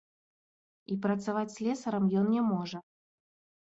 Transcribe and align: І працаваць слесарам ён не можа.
І 0.95 0.97
працаваць 1.05 1.53
слесарам 1.59 2.11
ён 2.25 2.35
не 2.35 2.41
можа. 2.51 2.87